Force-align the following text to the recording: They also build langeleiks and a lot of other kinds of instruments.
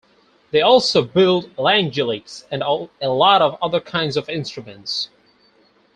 They 0.49 0.61
also 0.63 1.03
build 1.03 1.55
langeleiks 1.57 2.45
and 2.49 2.63
a 2.63 3.07
lot 3.11 3.43
of 3.43 3.55
other 3.61 3.79
kinds 3.79 4.17
of 4.17 4.27
instruments. 4.29 5.09